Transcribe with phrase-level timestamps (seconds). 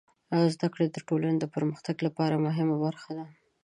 [0.53, 3.25] زدهکړه د ټولنې د پرمختګ لپاره مهمه برخه ده.